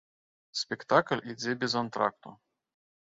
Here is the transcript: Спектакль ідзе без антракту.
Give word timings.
Спектакль 0.61 1.23
ідзе 1.33 1.53
без 1.65 1.77
антракту. 1.83 2.29